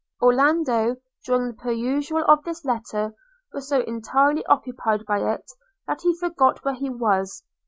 [0.19, 0.95] Orlando,
[1.27, 3.13] during the perusal of this letter,
[3.53, 5.45] was so entirely occupied by it,
[5.85, 7.43] that he forgot where he was.